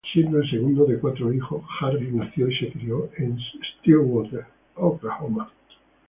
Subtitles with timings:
[0.11, 3.37] Siendo el segundo de cuatro hijos, Harris nació y se crio en
[3.83, 5.51] Stillwater, Oklahoma.